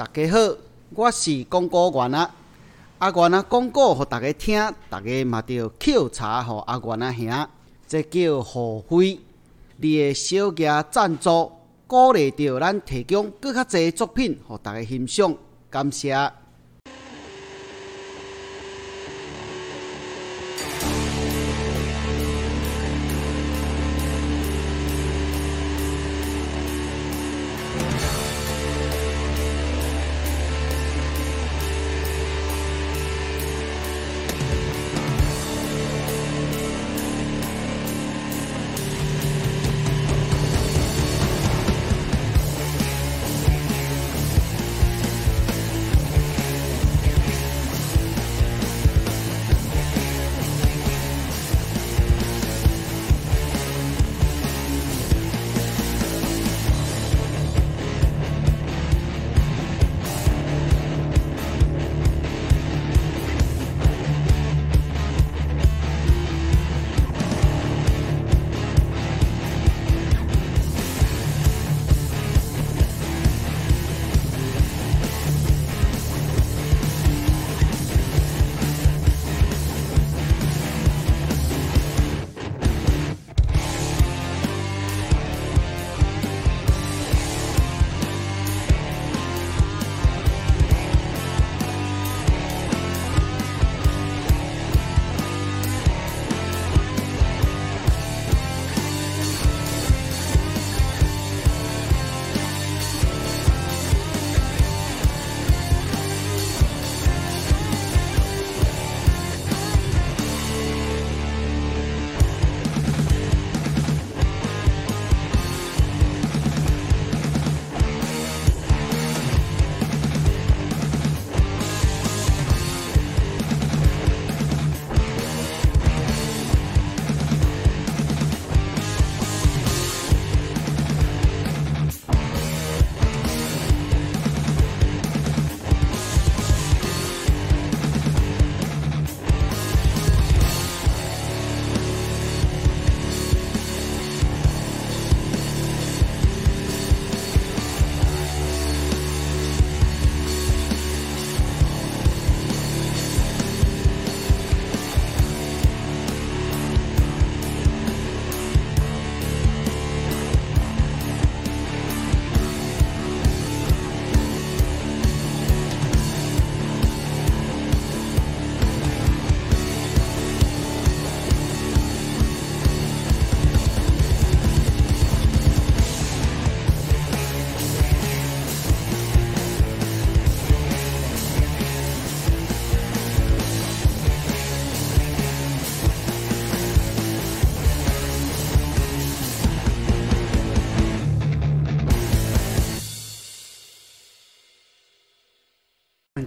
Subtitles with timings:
[0.00, 0.38] 大家好，
[0.94, 2.34] 我是广告员啊。
[3.00, 7.48] 阿元啊，广告互大家听，大家嘛着抾茶互阿元啊兄，
[7.86, 9.20] 这叫互惠。
[9.76, 11.52] 你的小额赞助，
[11.86, 15.36] 鼓励着咱提供更较侪作品互大家欣赏，
[15.68, 16.32] 感谢。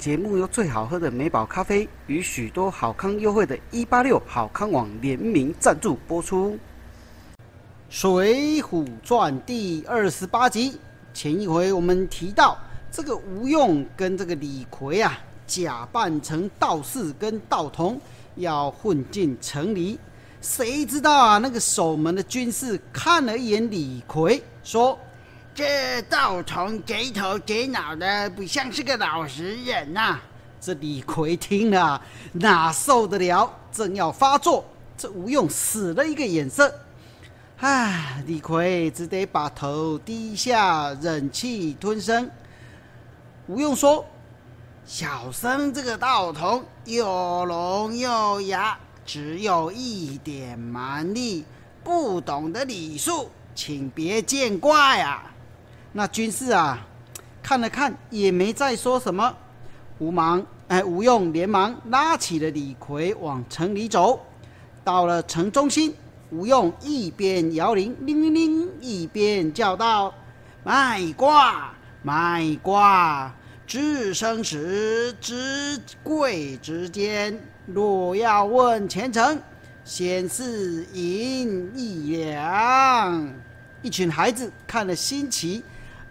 [0.03, 6.51] 节目由最好喝的美宝咖啡与许多好康优惠的一八六好康网联名赞助播出。
[7.89, 10.77] 《水浒传》第二十八集，
[11.13, 12.57] 前一回我们提到，
[12.91, 17.97] 这个吴用跟这个李逵啊，假扮成道士跟道童，
[18.35, 19.97] 要混进城里。
[20.41, 24.99] 谁知道啊，那个守门的军士看了一眼李逵，说。
[25.55, 30.17] 这道童贼头贼脑的，不像是个老实人呐！
[30.59, 33.53] 这李逵听了哪受得了？
[33.71, 34.65] 正要发作，
[34.97, 36.73] 这吴用使了一个眼色，
[37.59, 42.27] 唉，李逵只得把头低下，忍气吞声。
[43.45, 44.03] 吴用说
[44.87, 48.75] ：“小生这个道童又聋又哑，
[49.05, 51.45] 只有一点蛮力，
[51.83, 55.29] 不懂得礼数，请别见怪啊！”
[55.95, 56.79] 那军士啊，
[57.43, 59.31] 看了看也没再说什么。
[59.99, 64.19] 吴忙，哎，吴用连忙拉起了李逵往城里走。
[64.83, 65.93] 到了城中心，
[66.31, 70.11] 吴用一边摇铃，铃铃铃，一边叫道
[70.65, 71.71] ：“卖卦，
[72.01, 73.31] 卖卦！
[73.67, 77.39] 知生时，知贵之间。
[77.67, 79.39] 若要问前程，
[79.85, 83.31] 先是银一两。”
[83.83, 85.63] 一群孩子看了新奇。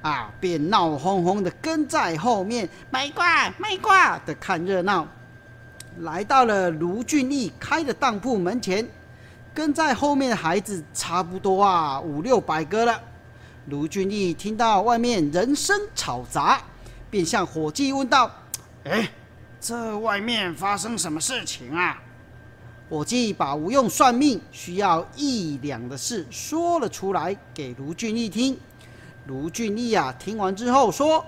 [0.03, 5.07] 啊，便闹哄哄的跟在后面卖瓜卖瓜的看热闹，
[6.01, 8.87] 来到了卢俊义开的当铺门前，
[9.55, 13.01] 跟在后面的孩子差不多啊五六百个了。
[13.67, 16.61] 卢俊义听到外面人声吵杂，
[17.09, 18.29] 便向伙计问道
[18.83, 19.09] ：“哎，
[19.61, 22.03] 这外面发生什么事情啊？”
[22.91, 28.59] 伙计把吴用算命需要一两的事说了出来，给卢俊义听。
[29.27, 31.25] 卢俊义啊，听完之后说：“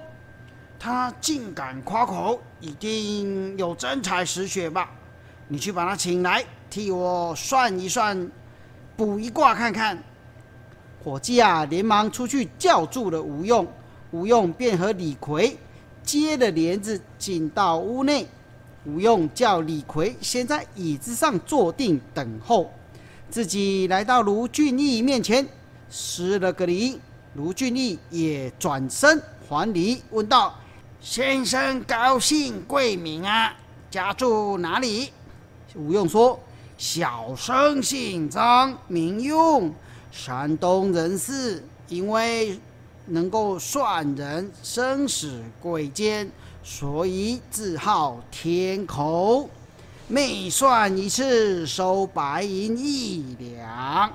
[0.81, 4.91] 他竟敢夸口，一定有真才实学吧？
[5.46, 8.31] 你去把他请来，替我算一算，
[8.96, 10.02] 卜一卦看看。”
[11.05, 13.67] 伙计啊，连忙出去叫住了吴用。
[14.11, 15.56] 吴用便和李逵
[16.02, 18.26] 接了帘子进到屋内。
[18.85, 22.73] 吴用叫李逵先在椅子上坐定等候，
[23.31, 25.47] 自己来到卢俊义面前
[25.90, 27.00] 施了个礼。
[27.34, 30.54] 卢俊义也转身还礼，问道
[31.02, 33.54] ：“先生高姓贵名啊？
[33.90, 35.10] 家住哪里？”
[35.75, 36.38] 吴用说
[36.78, 39.72] ：“小生姓张，名用，
[40.12, 42.58] 山东人士，因为
[43.06, 46.30] 能够算人生死贵贱。”
[46.66, 49.50] 所以自号天口，
[50.08, 54.10] 每算一次收白银一两。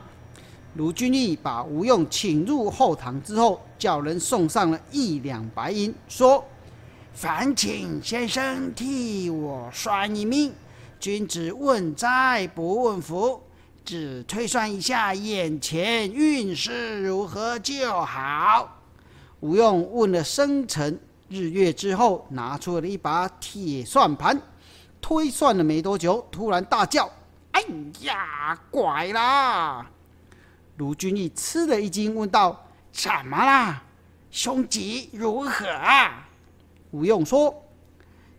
[0.76, 6.46] 卢俊义把吴用请入后堂之后，叫人送上了一两白银，说
[7.14, 10.54] ：“烦请先生替我算一命。
[11.00, 13.42] 君子问灾不问福，
[13.84, 18.78] 只推算一下眼前运势如何就好。”
[19.42, 21.00] 吴用问了生辰。
[21.30, 24.42] 日月之后，拿出了一把铁算盘，
[25.00, 27.08] 推算了没多久，突然大叫
[27.54, 27.64] ：“哎
[28.02, 29.86] 呀，怪啦！”
[30.80, 33.84] 卢俊义吃了一惊，问道：“怎么啦？
[34.32, 36.26] 凶吉如何啊？”
[36.92, 37.54] 吴用说：“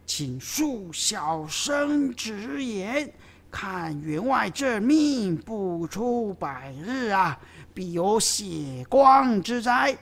[0.07, 3.13] 请恕小生直言，
[3.51, 7.39] 看员外这命不出百日啊，
[7.75, 9.95] 必有血光之灾。”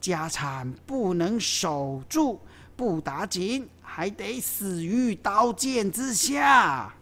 [0.00, 2.40] 家产不能守住，
[2.74, 6.94] 不打紧，还得死于刀剑之下。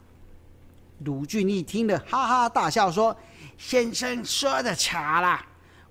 [1.05, 3.17] 卢俊义听了，哈哈大笑说
[3.56, 5.41] ：“先生说的巧了，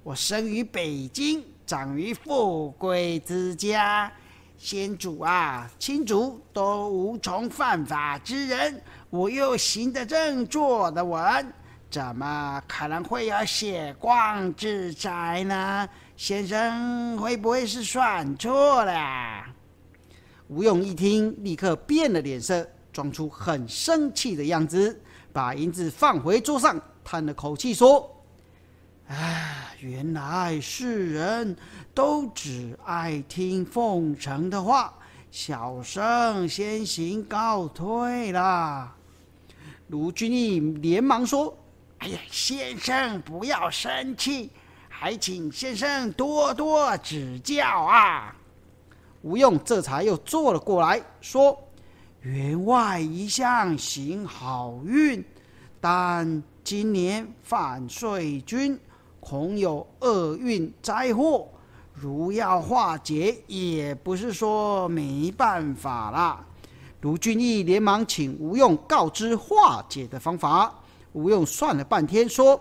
[0.03, 4.11] 我生于北京，长于富贵之家，
[4.57, 11.53] 先祖啊、亲族都无从犯法之人，我又行得正，坐得稳，
[11.89, 19.45] 怎么可能会有血光之灾呢？”先生会不会是算错了？
[20.49, 24.99] 吴用一听，立刻变了脸色，装出很生气的样子，
[25.31, 28.09] 把银子放回桌上，叹了口气说
[29.07, 31.55] ：“唉，原来世人
[31.93, 34.93] 都只爱听奉承的话，
[35.31, 38.95] 小生先行告退啦。”
[39.89, 41.57] 卢俊义连忙说
[41.99, 44.49] ：“哎呀，先生不要生气。”
[44.91, 48.35] 还请先生多多指教啊！
[49.21, 51.57] 吴用这才又坐了过来，说
[52.21, 55.23] ：“员外一向行好运，
[55.79, 58.77] 但今年犯税君，
[59.19, 61.47] 恐有厄运灾祸。
[61.93, 66.45] 如要化解，也不是说没办法啦。”
[67.01, 70.73] 卢俊义连忙请吴用告知化解的方法。
[71.13, 72.59] 吴用算了半天，说。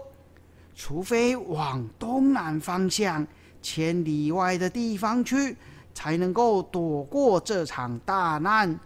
[0.80, 3.26] 除非往东南方向
[3.60, 5.56] 千里外的地方去，
[5.92, 8.78] 才能够躲过这场大难。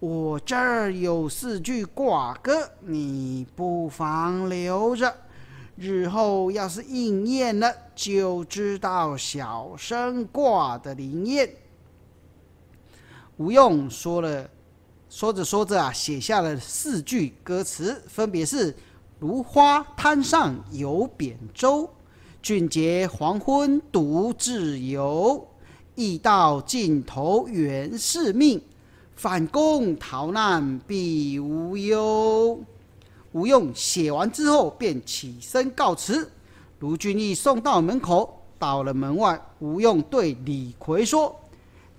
[0.00, 5.14] 我这儿有四句卦歌，你不妨留着，
[5.76, 11.54] 日后要是应验了，就知道小生卦的灵验。
[13.36, 14.48] 吴用说了，
[15.10, 18.74] 说着说着啊，写下了四句歌词，分别是。
[19.18, 21.90] 芦花滩上有扁舟，
[22.40, 25.46] 俊杰黄昏独自游。
[25.94, 28.62] 驿道尽头原是命，
[29.20, 32.58] 反攻逃难必无忧。
[33.32, 36.32] 吴用写完之后便起身告辞。
[36.78, 41.38] 卢俊义送到门口，到了门外，吴用对李逵说：“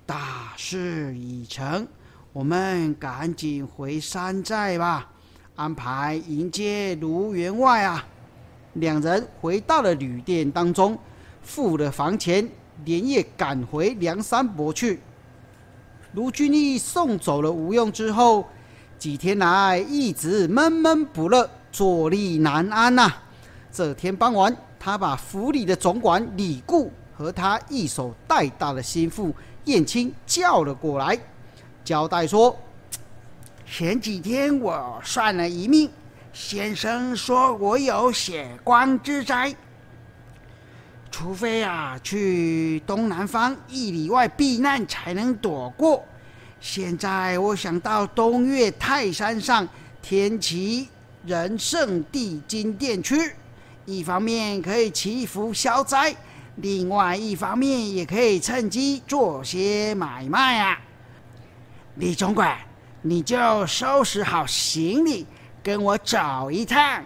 [0.04, 1.86] 大事已成，
[2.32, 5.08] 我们赶紧回山寨吧。”
[5.54, 8.04] 安排迎接卢员外啊！
[8.72, 10.98] 两人回到了旅店当中，
[11.40, 12.48] 付了房钱，
[12.84, 14.98] 连夜赶回梁山伯去。
[16.14, 18.46] 卢俊义送走了吴用之后，
[18.98, 23.10] 几天来一直闷闷不乐，坐立难安呐。
[23.72, 31.18] 这天傍晚，他把府里的总管李固和他一手带大的心腹燕青叫了过来，
[31.82, 32.54] 交代说。
[33.66, 35.88] 前几天我算了一命，
[36.34, 39.54] 先生说我有血光之灾，
[41.22, 46.04] 除非啊去东南方一里外避难才能躲过。
[46.60, 49.68] 现在我想到东岳泰山上
[50.02, 50.88] 天齐
[51.24, 53.36] 人圣地金殿去，
[53.86, 56.12] 一方面可以祈福消灾，
[56.56, 60.76] 另外一方面也可以趁机做些买卖啊。
[61.94, 62.58] 李总管，
[63.00, 65.24] 你就收拾好行李，
[65.62, 67.04] 跟我走一趟。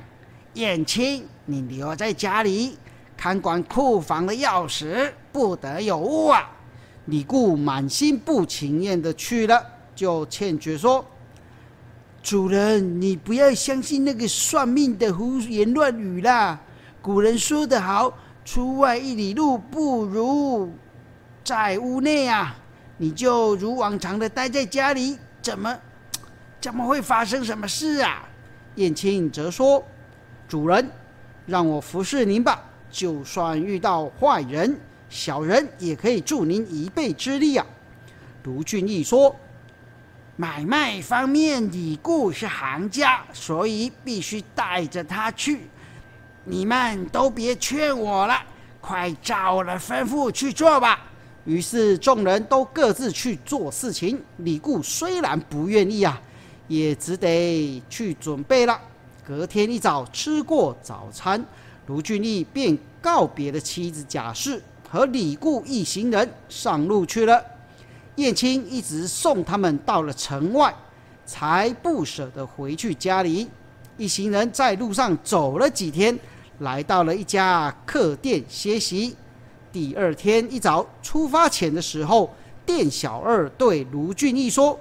[0.55, 2.79] 燕青，你留在家里
[3.17, 6.51] 看管库房的钥匙，不得有误啊！
[7.07, 9.65] 李固满心不情愿的去了。
[9.95, 11.03] 就劝绝说
[12.23, 16.61] ：“主人，你不要相信那个算命的胡言乱语啦。
[17.01, 18.13] 古人说得好，
[18.45, 20.71] 出外一里路不如
[21.43, 22.55] 在屋内啊。
[22.99, 25.75] 你就如往常的待在家里，怎么
[26.61, 28.29] 怎么会发生什么事啊？”
[28.77, 29.83] 燕青则说
[30.47, 30.91] ：“主人，
[31.47, 32.63] 让我服侍您吧。
[32.97, 37.67] 就算遇到坏人、小人，也可以助您一臂之力啊。”
[38.45, 39.37] 卢俊义说。
[40.39, 45.63] 买卖方面，李固是行家，所以必须带着他去。
[46.45, 48.35] 你们都别劝我了，
[48.79, 51.01] 快照了吩咐去做吧。
[51.47, 54.23] 于是众人都各自去做事情。
[54.37, 56.21] 李固虽然不愿意啊，
[56.69, 58.79] 也只得去准备了。
[59.27, 61.43] 隔天一早吃过早餐，
[61.87, 67.43] 卢俊义便告别了妻子贾氏，和李固一行人上路去了。
[68.17, 70.75] 燕青一直送他们到了城外，
[71.25, 73.47] 才不舍得回去家里。
[73.97, 76.19] 一行人在路上走了几天，
[76.59, 79.15] 来到了一家客店歇息。
[79.71, 84.79] 第二天一早出发前的时候，店小二对卢俊义说：“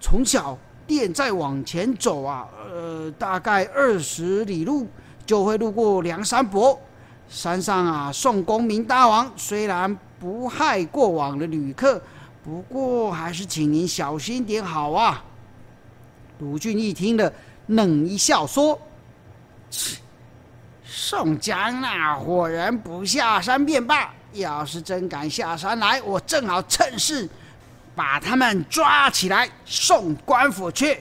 [0.00, 0.56] 从小
[0.86, 4.86] 店再往前走啊，呃，大概二十里路
[5.26, 6.80] 就会路过梁山伯
[7.28, 8.10] 山上啊。
[8.12, 12.00] 宋公明大王虽然不害过往的旅客。”
[12.46, 15.24] 不过还是请您小心点好啊！
[16.38, 17.32] 卢俊义听了，
[17.66, 18.80] 冷一笑说
[19.68, 19.96] ：“切，
[20.84, 27.28] 宋江那伙人不下山便罢，要是真敢下山来，我正好趁势
[27.96, 31.00] 把他们抓起来送官府去。”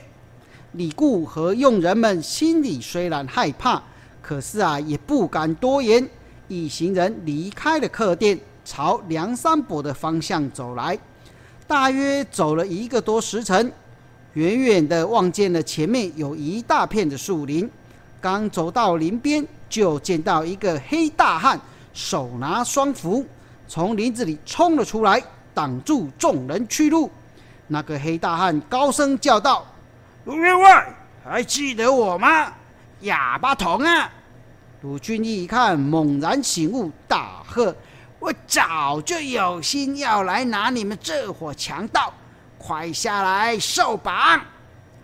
[0.73, 3.83] 李固和佣人们心里虽然害怕，
[4.25, 6.09] 可是啊，也不敢多言。
[6.47, 10.97] 一行人离开了客店，朝梁山伯的方向走来。
[11.67, 13.71] 大约走了一个多时辰，
[14.33, 17.69] 远远的望见了前面有一大片的树林。
[18.19, 21.61] 刚走到林边，就见到一个黑大汉，
[21.93, 23.23] 手拿双斧，
[23.67, 25.21] 从林子里冲了出来，
[25.53, 27.11] 挡住众人去路。
[27.67, 29.63] 那个黑大汉高声叫道
[30.25, 32.51] ：“卢员外，还记得我吗？
[33.01, 34.11] 哑巴童啊！”
[34.85, 37.75] 卢俊义一看，猛然醒悟，大喝。
[38.19, 42.13] 我早就有心要来拿你们这伙强盗，
[42.59, 44.39] 快下来受绑！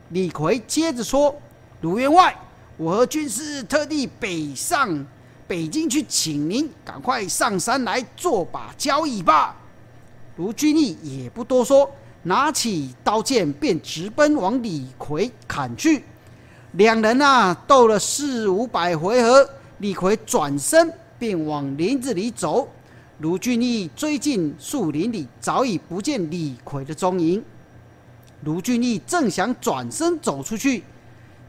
[0.09, 1.35] 李逵接着说
[1.81, 2.37] ：“卢员外，
[2.77, 5.03] 我和军师特地北上
[5.47, 9.55] 北京去请您，赶快上山来做把交易吧。”
[10.37, 16.03] 卢俊义也不多说，拿起刀剑便直奔往李逵砍去。
[16.73, 19.49] 两人啊斗了四五百回合，
[19.81, 22.69] 李逵转身便往林子里走。
[23.17, 27.43] 卢俊义追进树林里，早已不见李逵的踪影。
[28.43, 30.83] 卢俊义正想转身走出去，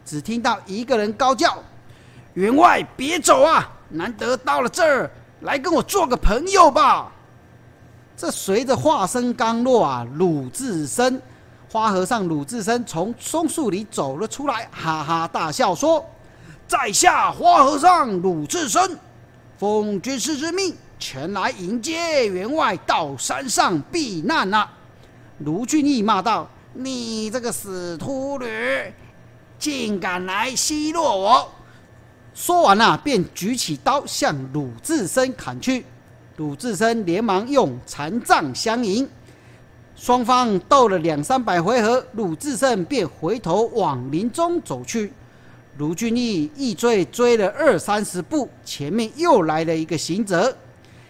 [0.04, 1.62] 只听到一个人高叫
[2.34, 3.70] ：“员外，别走啊！
[3.90, 5.10] 难得到了这儿，
[5.40, 7.12] 来跟我做个朋友吧。”
[8.16, 11.20] 这随着话声刚落啊，鲁智深，
[11.70, 16.04] 花和尚鲁智深从松树里走了出来，哈哈大笑说
[16.72, 18.98] ：“在下花和尚鲁智深，
[19.58, 24.70] 奉军师之命。”前来迎接员外到山上避难了。
[25.40, 28.46] 卢俊义骂道：“你这个死秃驴，
[29.58, 31.52] 竟敢来奚落我！”
[32.32, 35.84] 说完了，便举起刀向鲁智深砍去。
[36.38, 39.06] 鲁智深连忙用禅杖相迎，
[39.94, 45.12] 双方斗了两三百回合，鲁智深便回头往林中走去。
[45.78, 50.54] 卢俊义一追追了二三十步，前面又来了一个行者。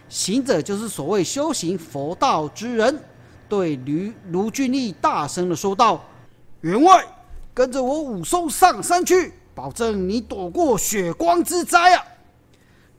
[0.07, 2.97] 行者就是所谓修行佛道之人，
[3.49, 6.01] 对卢卢俊义大声的说道
[6.61, 7.03] ：“员外，
[7.53, 12.03] 跟着我武松上山去，保证你躲过血光之灾啊！”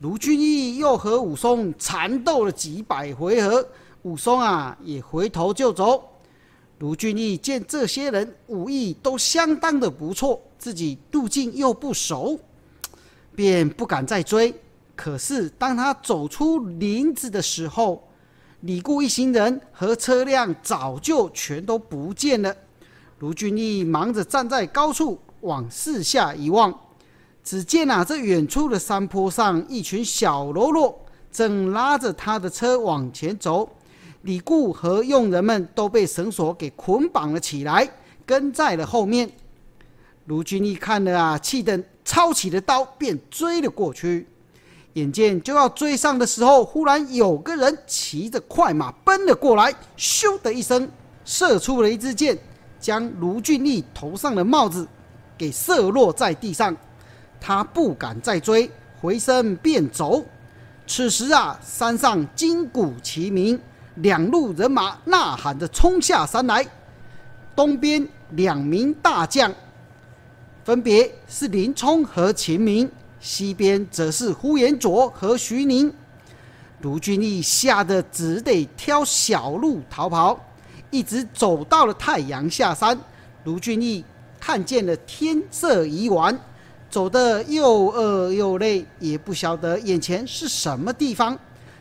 [0.00, 3.66] 卢俊义又和武松缠斗了几百回合，
[4.02, 6.04] 武松啊也回头就走。
[6.78, 12.38] 卢俊义见这些人武艺都相当的不错，自己路径又不熟，
[13.34, 14.54] 便不敢再追。
[14.96, 18.06] 可是当他走出林子的时候，
[18.60, 22.54] 李固一行人和车辆早就全都不见了。
[23.20, 26.76] 卢俊义忙着站在高处往四下一望，
[27.42, 30.98] 只见啊，这远处的山坡上，一群小喽啰
[31.30, 33.68] 正拉着他的车往前走。
[34.24, 37.86] 李固和佣人们都被绳索给捆绑了起来，
[38.24, 39.30] 跟在了后面。
[40.24, 44.26] 卢俊义看了啊，气得抄起了刀，便追了过去。
[44.94, 50.90] 眼见就要追上的时候，忽然有个人骑着快马奔了过来，咻的一声，
[51.26, 52.38] 射出了一支箭，
[52.80, 54.88] 将卢俊义头上的帽子
[55.36, 56.74] 给射落在地上。
[57.38, 58.70] 他不敢再追，
[59.02, 60.24] 回身便走。
[60.86, 63.60] 此时啊，山上金鼓齐鸣。
[63.96, 66.66] 两路人马呐喊着冲下山来，
[67.54, 69.52] 东边两名大将，
[70.64, 72.88] 分别是林冲和秦明；
[73.20, 75.92] 西边则是呼延灼和徐宁。
[76.80, 80.38] 卢俊义吓得只得挑小路逃跑，
[80.90, 82.98] 一直走到了太阳下山。
[83.44, 84.04] 卢俊义
[84.40, 86.36] 看见了天色已晚，
[86.90, 91.38] 走得又饿又累，也不晓得眼前是什么地方。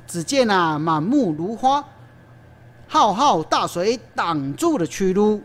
[0.08, 1.84] 只见啊，满目芦花。
[2.94, 5.42] 浩浩大水挡住了去路，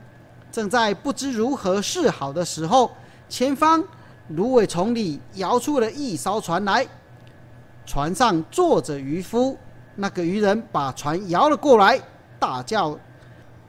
[0.52, 2.90] 正在不知如何是好的时候，
[3.26, 3.82] 前方
[4.28, 6.86] 芦苇丛里摇出了一艘船来，
[7.86, 9.56] 船上坐着渔夫。
[9.96, 11.98] 那个渔人把船摇了过来，
[12.38, 12.94] 大叫：“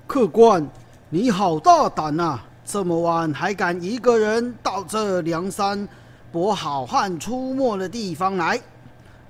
[0.06, 0.70] 客官，
[1.10, 2.38] 你好大胆呐！
[2.66, 5.88] 这么晚还敢一个人到这梁山
[6.34, 8.60] 伯好汉出没的地方来？”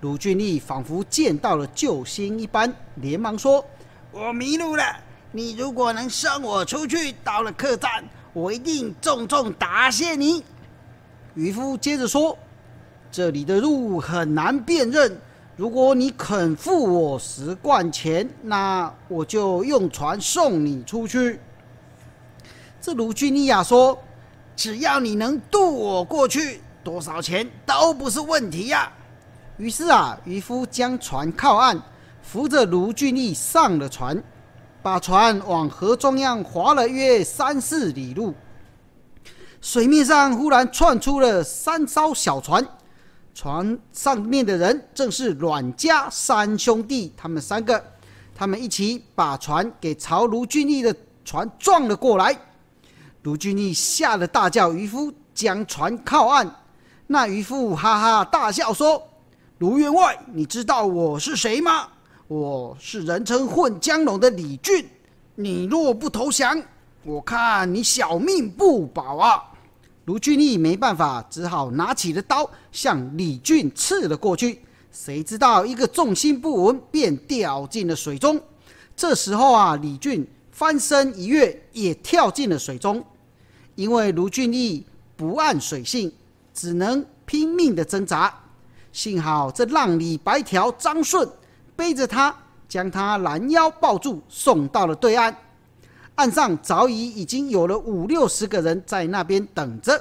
[0.02, 3.64] 卢俊义仿佛见到了救星一般，连忙说。
[4.12, 4.84] 我迷路了，
[5.32, 10.44] 你如果能送我出去，到了客栈，我一定重重答谢你。
[11.36, 12.36] 渔夫接着说
[13.12, 15.16] ：“这里的路很难辨认，
[15.56, 21.40] 如果你肯付我十贯钱，那我就用船送你出去。”
[22.82, 23.98] 这卢俊尼亚说
[24.56, 28.92] ：“只要你能渡我过去，多少钱都不是问题呀。”
[29.58, 31.80] 于是啊，渔夫将船靠岸。
[32.32, 34.24] 扶着卢俊义上了船，
[34.84, 38.36] 把船往河中央划了约三四里路。
[39.62, 42.64] 水面上忽然窜出了三艘小船，
[43.34, 47.84] 船上面的人正是阮家三兄弟，他们三个，
[48.36, 52.40] 他们一起把船给朝卢俊义的船撞了过来。
[53.24, 56.48] 卢俊义吓得大叫：“渔夫，将船靠岸！”
[57.08, 59.02] 那渔夫哈哈大笑说
[59.58, 61.88] ：“卢员外，你知道我是谁吗？”
[62.30, 64.86] 我是人称混江龙的李俊，
[65.34, 66.62] 你若不投降，
[67.04, 69.44] 我看你小命不保啊！
[70.06, 74.62] 卢俊义没办法，只好拿起了刀向李俊刺了过去。
[74.92, 78.40] 谁知道一个重心不稳，便掉进了水中。
[78.96, 83.04] 这时候啊，李俊翻身一跃，也跳进了水中。
[83.74, 84.86] 因为卢俊义
[85.18, 86.14] 不按水性，
[86.54, 88.32] 只能拼命的挣扎。
[88.94, 91.28] 幸好这浪里白条张顺。
[91.80, 92.36] 背着他，
[92.68, 95.34] 将他拦腰抱住，送到了对岸。
[96.16, 99.98] 岸上早已已经有了五六十个人在那边等着。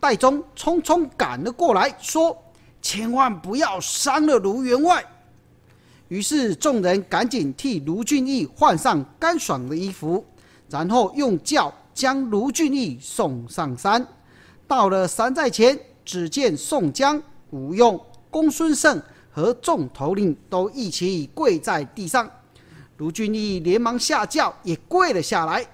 [0.00, 2.36] 戴宗匆匆赶了过来，说
[2.82, 5.00] ：“千万不要伤了卢员外。”
[6.08, 10.24] 于是众人赶紧替卢俊义换上干爽的衣服，
[10.68, 14.04] 然后用轿将卢俊义送上山。
[14.66, 19.00] 到了山寨前，只见宋江、吴用、公孙胜。
[19.34, 22.30] 和众头领都一起跪在地上，
[22.98, 25.66] 卢俊义连忙下轿，也跪了下来。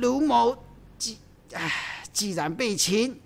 [0.00, 0.56] 卢某
[0.98, 1.16] 既
[1.52, 1.72] 唉，
[2.12, 3.20] 既然被擒，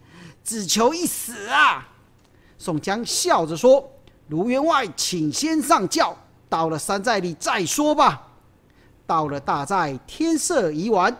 [0.45, 1.89] 只求一死啊！
[2.59, 3.91] 宋江笑着说
[4.29, 6.15] ：“卢员外，请先上轿，
[6.51, 8.29] 到了山寨里再说吧。”
[9.09, 11.17] 到了大寨，天色已晚，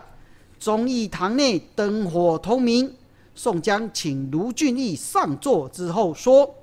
[0.59, 2.95] 忠义堂内灯火通明。
[3.33, 6.55] 宋江请卢俊义上座之后说。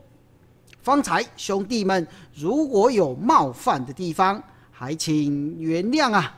[0.88, 6.34] 方才兄弟们如果有冒犯的地方，还请原谅啊！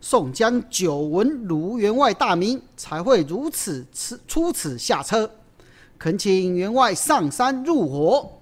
[0.00, 5.30] 宋江久闻卢员外大名，才会如此出出此下策，
[5.98, 8.32] 恳请员外上山入伙。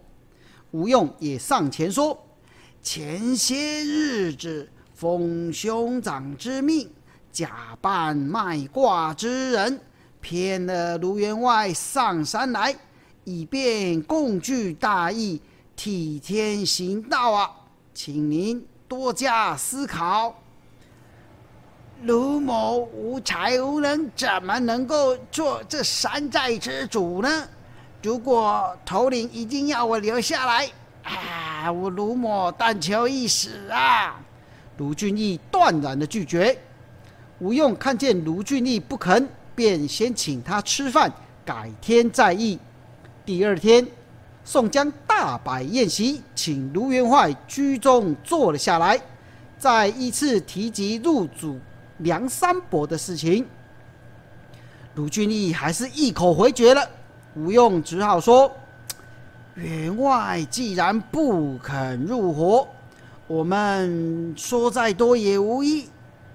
[0.71, 2.17] 吴用也上前说
[2.81, 6.89] ：“前些日子奉兄长之命，
[7.33, 9.81] 假扮卖卦之人，
[10.21, 12.77] 骗了卢员外上山来。”
[13.25, 15.41] 以便共聚大义，
[15.75, 17.51] 替天行道啊！
[17.95, 20.35] 请您多加思考。
[22.03, 27.49] 卢某无才无能，怎么能够做这山寨之主呢？
[28.03, 30.71] 如果头领一定要我留下来，
[31.03, 34.21] 啊，我卢某但求一死啊！
[34.77, 36.59] 卢俊义断然的拒绝。
[37.39, 41.11] 吴用看见卢俊义不肯，便先请他吃饭，
[41.45, 42.59] 改天再议。
[43.27, 43.87] 第二天，
[44.45, 49.01] 宋江大摆宴席，请卢员外居中坐了下来，
[49.59, 51.59] 再一次提及入主
[51.99, 53.47] 梁山伯的事情。
[54.97, 56.87] 卢俊义还是一口回绝了。
[57.35, 58.53] 吴用只好说
[59.57, 62.69] ：“员外既然不肯入伙，
[63.27, 65.89] 我们说再多也无益。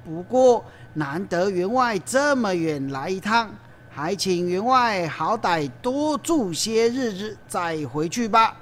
[0.03, 3.53] 不过难得员外这么远来一趟，
[3.99, 8.55] 还请员外好歹多住些日子再回去吧。”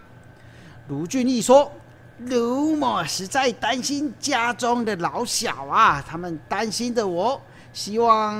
[0.89, 1.71] 卢俊义说
[2.25, 7.39] ：“卢某实在担心家中的老小啊，他们担心着我，
[7.71, 8.35] 希望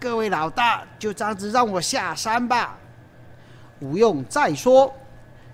[0.00, 2.78] 各位老大就这样子让我下山吧。”
[3.80, 4.90] 吴用再说：“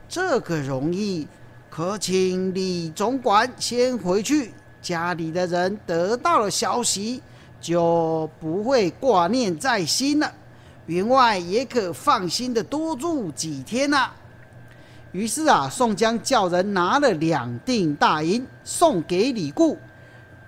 [0.09, 1.27] 这个容易，
[1.68, 4.55] 可请李总管先回去。
[4.81, 7.22] 家里的人得到了消息，
[7.61, 10.33] 就不会挂念在心了。
[10.92, 14.11] 员外也可放心的多住几天呐。”
[15.12, 19.78] 于是啊，宋江叫人拿了两锭大银送给李固，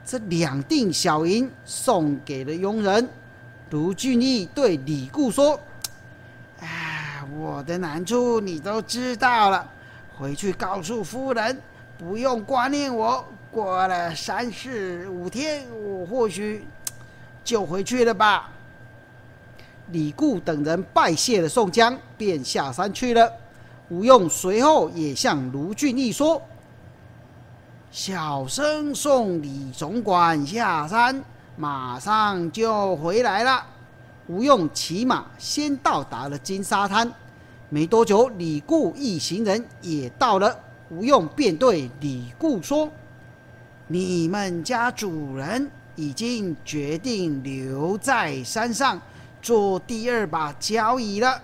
[0.06, 3.08] 这两锭小银送给了佣人。
[3.70, 5.58] 卢俊义对李固说。
[6.60, 9.68] 哎我的难处你都知道了，
[10.16, 11.60] 回去告诉夫人，
[11.98, 13.26] 不用挂念我。
[13.50, 16.66] 过了三四五天，我或许
[17.44, 18.50] 就回去了吧。
[19.92, 23.30] 李固等人拜谢了宋江，便下山去了。
[23.90, 26.40] 吴用随后也向卢俊义说
[27.92, 31.22] ：“小生送李总管下山，
[31.56, 33.64] 马上就回来了。”
[34.26, 37.12] 吴用骑马先到达了金沙滩。
[37.68, 40.58] 没多久，李固一行人也到了。
[40.88, 42.90] 吴用便对李固说
[43.86, 49.00] ：“你们家主人已经决定留在山上
[49.44, 51.38] 做第二把交椅了。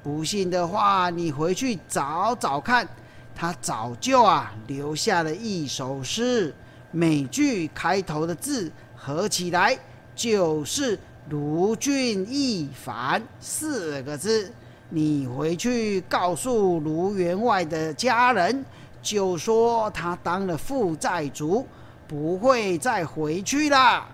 [0.00, 2.88] 不信的话，你回去找找看，
[3.34, 6.54] 他早就啊留下了一首诗，
[6.92, 9.76] 每句开头的字合起来
[10.14, 10.96] 就是
[11.30, 14.48] ‘卢俊义凡’四个字。”
[14.94, 18.64] 你回去告诉卢员外的家人，
[19.02, 21.66] 就说他当了负债主，
[22.06, 24.06] 不会再回去了。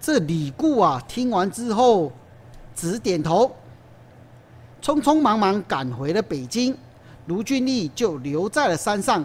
[0.00, 2.12] 这李固啊，听完之后
[2.80, 3.54] 只点头，
[4.80, 6.74] 匆匆忙忙赶回了北京。
[7.26, 9.22] 卢俊义就留在了山上，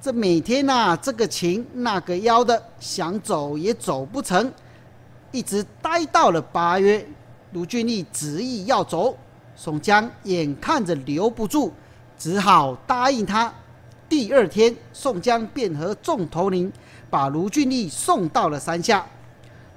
[0.00, 4.52] 这每天呐，这个情那个妖的，想走也走不成，
[5.32, 7.04] 一直待到了八月，
[7.52, 9.18] 卢俊义执意要走。
[9.56, 11.72] 宋江眼看着留不住，
[12.16, 13.52] 只好答应他。
[14.08, 16.72] 第二天，宋江便和众头领
[17.10, 19.04] 把卢俊义送到了山下。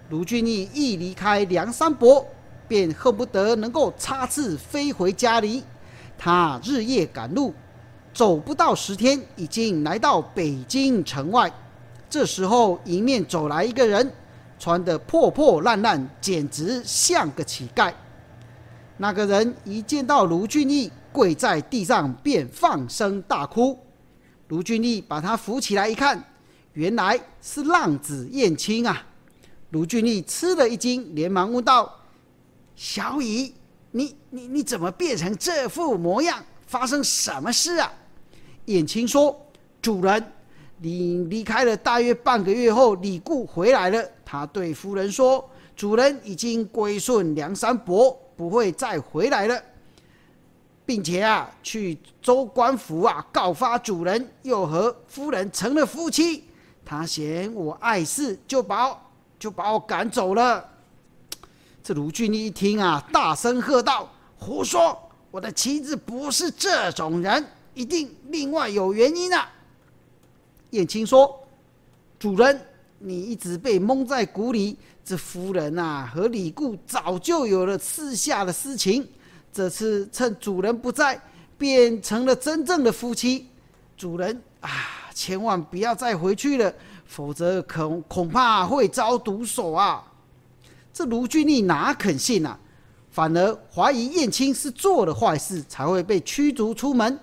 [0.10, 2.24] 卢俊义一离开梁山伯，
[2.70, 5.62] 便恨不得能够插翅飞回家里。
[6.18, 7.54] 他日夜赶路，
[8.14, 11.52] 走不到十天，已经来到北京城外。
[12.10, 14.12] 这时候，迎面走来一个人，
[14.58, 17.94] 穿得破破烂烂，简直像个乞丐。
[18.98, 23.78] 那个人一见到卢俊义，跪在地上便放声大哭。
[24.50, 26.22] 卢俊义把他扶起来一看，
[26.74, 29.06] 原来是浪子燕青啊！
[29.70, 31.90] 卢俊义吃了一惊，连忙问道
[32.80, 33.54] ：“小乙，
[33.92, 36.42] 你你你怎么变成这副模样？
[36.66, 37.92] 发生什么事啊？”
[38.68, 39.38] 燕青说
[39.82, 40.32] ：“主人，
[40.78, 44.02] 你离开了大约半个月后，李固回来了。
[44.24, 49.62] 他对夫人说，主人已经归顺梁山伯。”不会再回来了，
[50.86, 56.46] 并且啊，去州官府啊告发主人，又和夫人成了夫妻。
[56.86, 58.98] 他嫌我碍事，就把
[59.38, 60.66] 就把我赶走了。
[61.90, 64.96] 这卢俊义一听啊，大声喝道：“胡说！
[65.32, 69.50] 我的妻子不是这种人，一定另外有原因啊！”
[70.70, 71.36] 燕青说
[72.20, 72.62] ：“主人，
[73.00, 79.10] 你一直被蒙在鼓里。”这夫人呐，和李固早就有了私下的私情，
[79.52, 81.20] 这次趁主人不在，
[81.58, 83.48] 变成了真正的夫妻。
[83.98, 84.70] 主人啊，
[85.16, 86.72] 千万不要再回去了，
[87.08, 90.06] 否则恐恐怕会遭毒手啊！
[90.94, 92.60] 这卢俊义哪肯信啊？
[93.12, 97.20] 反而怀疑燕青是做了坏事，才会被驱逐出门。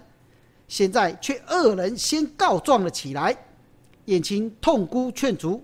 [0.66, 3.36] 现在却恶人先告状了起来，
[4.06, 5.62] 燕青痛哭劝阻。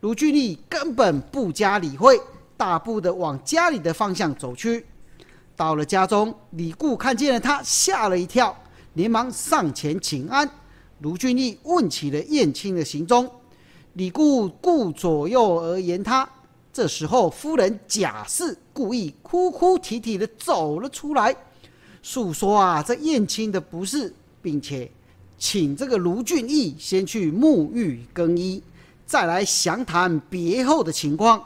[0.00, 2.20] 卢俊义根本不加理会，
[2.56, 4.86] 大步的往家里的方向走去。
[5.56, 8.56] 到了家中，李固看见了他，吓了一跳，
[8.92, 10.48] 连忙上前请安。
[11.00, 13.28] 卢俊义问起了燕青的行踪，
[13.94, 16.28] 李固顾左右而言他。
[16.74, 21.34] 这时候，夫人贾氏故意哭哭啼啼的走了出来，
[22.02, 24.90] 诉说啊这燕青的不是，并且
[25.38, 28.60] 请这个卢俊义先去沐浴更衣，
[29.06, 31.40] 再来详谈别后的情况。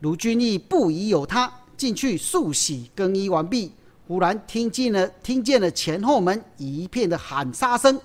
[0.00, 1.50] 卢俊义不疑有他。
[1.74, 3.72] 进去漱洗更衣完毕，
[4.06, 8.00] 忽然听见了听见了前后门一片的喊杀声，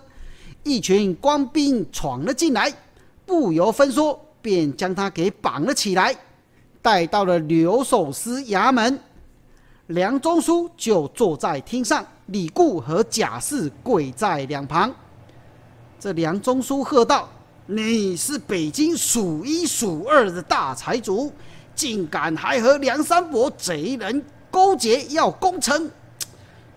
[0.64, 2.74] 一群官兵闯了进来，
[3.24, 6.16] 不由分说便将他给绑了起来，
[6.88, 8.98] 带到了留守司衙门。
[9.88, 14.90] 梁中书就坐在厅上，李固和贾氏跪在两旁。
[16.00, 17.28] 这梁中书喝道
[17.68, 21.30] ：“你是北京数一数二的大财主！”
[21.76, 25.92] 竟敢还和梁山伯贼人勾结，要攻城！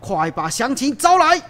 [0.00, 1.40] 快把详情招来！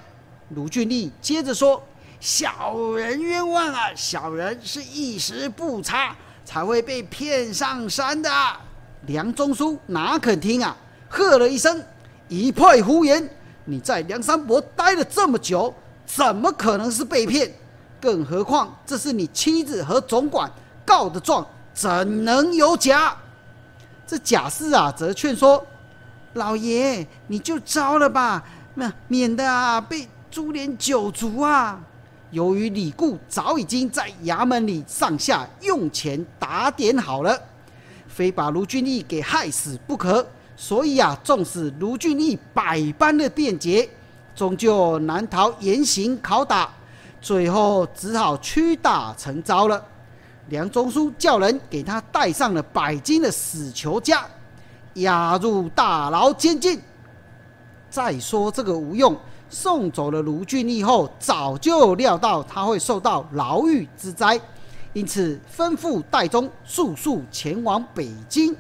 [0.51, 1.83] 卢俊义接着说
[2.21, 3.91] ：“小人冤枉啊！
[3.97, 6.15] 小人是一时不察，
[6.51, 8.29] 才会被骗上山的。”
[9.07, 10.77] 梁中书哪肯听啊？
[11.09, 11.81] 喝了一声
[12.27, 13.31] ：“一派胡言！
[13.67, 15.73] 你在梁山伯待了这么久，
[16.05, 17.53] 怎么可能是被骗？
[18.01, 20.51] 更何况这是你妻子和总管
[20.85, 23.17] 告的状，怎能有假？”
[24.09, 25.65] 这贾氏啊，则劝说
[26.33, 28.43] 老爷，你就招了吧，
[28.75, 31.81] 那免得啊被株连九族啊。
[32.31, 37.41] 由于李固早已经在衙门里上下用钱打点好了，
[38.07, 40.25] 非把卢俊义给害死不可，
[40.57, 43.89] 所以啊，纵使卢俊义百般的辩解，
[44.35, 46.71] 终究难逃严刑拷打，
[47.21, 49.85] 最后只好屈打成招了。
[50.49, 54.23] 梁中书叫人给他带上了百斤的死囚枷，
[54.95, 56.81] 押入大牢监禁。
[57.89, 59.17] 再说这个吴用
[59.51, 64.41] 送走了卢俊义后，早就料到他会受到牢狱之灾，
[64.93, 68.57] 因此吩咐戴宗速速前往北京，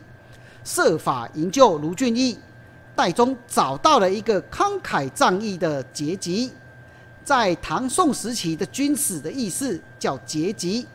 [0.64, 2.37] 设法营救卢俊义。
[2.96, 6.50] 戴宗找到了一个慷慨仗义的节吉，
[7.24, 10.87] 在唐宋时期的军史的意思叫节吉。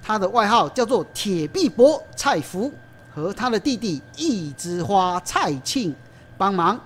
[0.00, 2.70] 他的外号叫做铁臂伯蔡福，
[3.12, 5.92] 和他的弟弟一枝花蔡庆
[6.36, 6.78] 帮忙，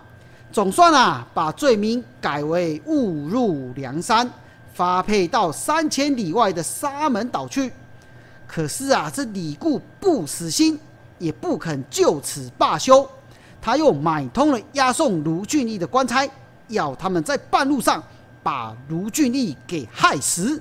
[0.51, 4.29] 总算啊把罪名改为误入梁山，
[4.73, 7.71] 发配到三千里外的沙门岛去。
[8.47, 10.79] 可是啊，这李固不死心，
[11.19, 13.07] 也不肯就此罢休，
[13.61, 16.27] 他又买通了押送卢俊义的官差，
[16.69, 18.03] 要他们在半路上
[18.43, 20.61] 把卢俊义给害死。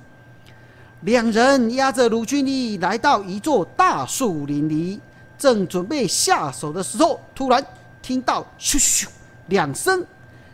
[1.02, 5.00] 两人押着卢俊义来到一座大树林里，
[5.38, 7.66] 正准备下手的时候，突然
[8.02, 9.08] 听到咻咻
[9.48, 10.06] 两声，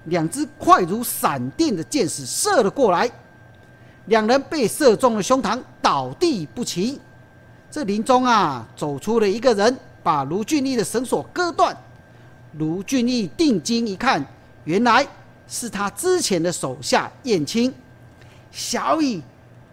[0.06, 3.10] 两只快如闪电的箭矢射了过来，
[4.06, 7.00] 两人被射中了胸膛，倒地不起。
[7.70, 11.76] 这林中啊，走出了一个人，把卢俊义的绳索割断。
[12.58, 14.24] 卢俊义定睛一看，
[14.64, 15.08] 原来
[15.48, 17.74] 是他之前的手下燕青。
[18.52, 19.22] 小乙，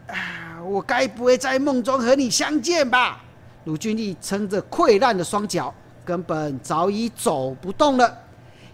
[0.07, 0.49] 啊。
[0.63, 3.23] 我该不会在梦中和你相见吧？
[3.65, 8.17] 卢俊义撑着溃烂的双脚，根本早已走不动了。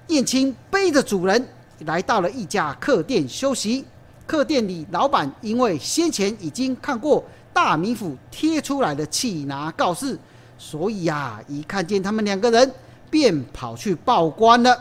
[0.08, 1.48] 燕青背着主人
[1.80, 3.84] 来到了一家客店休息。
[4.26, 10.18] 客店里老板因为先前已经看过大名府贴出来的气拿告示，
[10.58, 12.72] 所以呀，一看见他们两个人，
[13.08, 14.76] 便跑去报官了。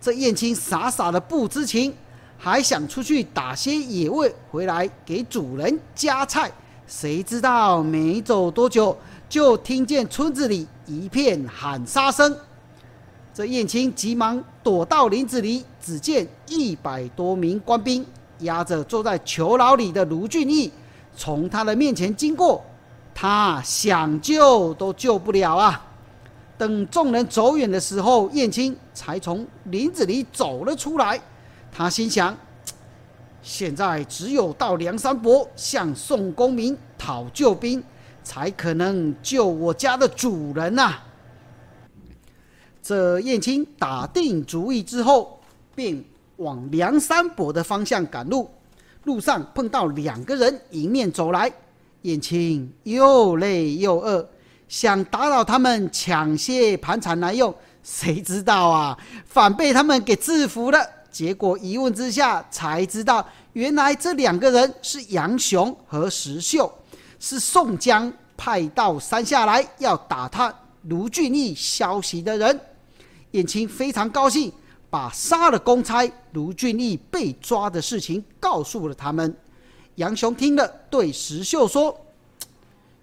[0.00, 1.94] 这燕青傻傻的不知情。
[2.40, 6.48] 还想出去打些野味回来给主人夹菜，
[6.86, 8.96] 谁知道没走多久，
[9.28, 12.38] 就听见村子里一片喊杀声。
[13.38, 18.04] 这燕青急忙躲到林子里，只见一百多名官兵
[18.40, 20.72] 押着坐在囚牢里的卢俊义，
[21.16, 22.60] 从他的面前经过。
[23.14, 25.86] 他想救都救不了啊！
[26.58, 31.20] 等众人走远的时候，燕青才从林子里走了出来。
[31.70, 32.36] 他心想：
[33.40, 37.80] 现在只有到梁山伯向宋公明讨救兵，
[38.24, 40.96] 才可能救我家的主人呐。
[42.88, 45.38] 这燕青打定主意之后，
[45.74, 46.02] 便
[46.36, 48.48] 往梁山伯的方向赶路。
[49.04, 51.52] 路上碰到两个人迎面走来，
[52.00, 54.26] 燕青又累又饿，
[54.68, 60.78] 想打扰他们抢些盘缠来用，谁知道啊，反被他们给制服了。
[61.10, 63.22] 结果一问之下，才知道
[63.52, 66.72] 原来这两个人是杨雄和石秀，
[67.20, 72.58] 是宋江派到山下来要打探卢俊义消息的人。
[73.32, 74.52] 燕青非常高兴，
[74.88, 79.36] 把杀了公差卢俊义被抓的事情告诉了他们。
[79.96, 81.94] 杨雄听了，对石秀说：“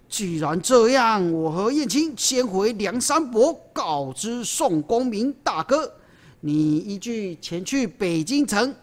[0.08, 5.92] 既然这样，我和燕青先回梁山伯告知宋公明大哥，
[6.40, 8.74] 你依据前去北京城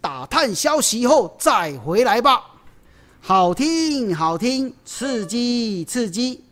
[0.00, 2.42] 打探消息后再回来吧。”
[3.20, 6.44] 好听，好听，刺激，刺激。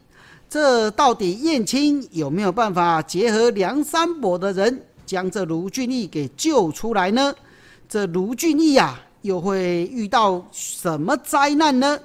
[0.54, 7.34] 这到底燕青有没有办法结合梁山伯的人，将这卢俊义给救出来呢？
[7.88, 11.98] 这卢俊义呀，又会遇到什么灾难呢？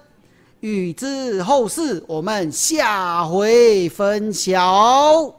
[0.62, 5.39] 欲知后事，我们下回分晓。